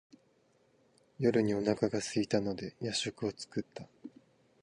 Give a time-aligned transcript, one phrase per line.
[1.19, 3.87] 夜にお腹がすいたので夜食を作った。